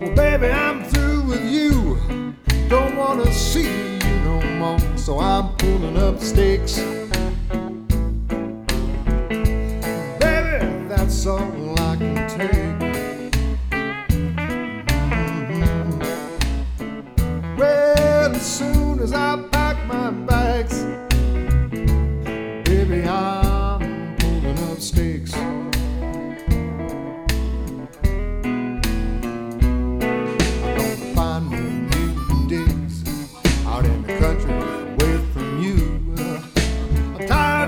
Well, 0.00 0.14
baby, 0.14 0.46
I'm 0.46 0.82
through 0.84 1.24
with 1.24 1.44
you. 1.44 1.98
Don't 2.70 2.96
want 2.96 3.22
to 3.22 3.30
see 3.34 3.64
you 3.68 3.98
no 4.24 4.40
more. 4.56 4.78
So 4.96 5.18
I'm 5.18 5.54
pulling 5.56 5.98
up 5.98 6.18
stakes. 6.20 6.78
Baby, 10.18 10.88
that's 10.88 11.26
all 11.26 11.78
I 11.80 11.96
can 11.96 12.28
take. 12.30 12.78
Mm-hmm. 15.90 15.98
Well, 17.58 18.34
as 18.34 18.58
soon 18.58 19.00
as 19.00 19.12
I 19.12 19.36
pack 19.52 19.76
my 19.86 20.10
bags, 20.12 20.82
baby, 22.64 23.04
I 23.06 23.39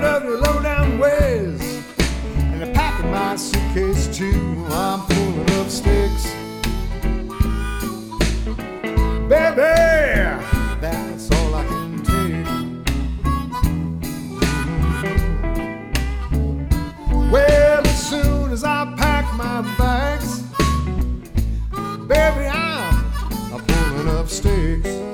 tired 0.03 0.23
of 0.23 0.29
your 0.29 0.37
low 0.41 0.61
down 0.61 0.99
ways 0.99 1.61
and 2.35 2.63
I'm 2.63 2.73
packing 2.73 3.09
my 3.09 3.35
suitcase 3.37 4.07
too. 4.15 4.65
I'm 4.69 4.99
pulling 5.07 5.49
up 5.51 5.69
sticks. 5.69 6.25
Baby, 9.29 9.73
that's 10.81 11.31
all 11.31 11.55
I 11.55 11.65
can 11.65 12.03
take. 12.03 12.47
Well, 17.31 17.87
as 17.87 18.09
soon 18.09 18.51
as 18.51 18.63
I 18.65 18.93
pack 18.97 19.33
my 19.35 19.61
bags, 19.77 20.41
baby, 22.07 22.47
I'm 22.47 23.63
pulling 23.67 24.09
up 24.09 24.27
sticks. 24.27 25.12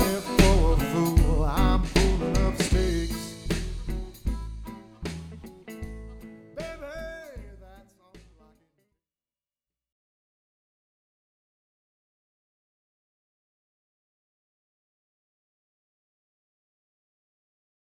Yeah. 0.00 0.29